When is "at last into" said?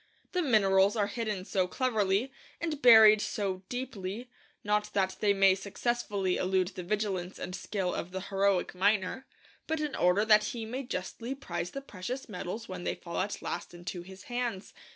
13.19-14.01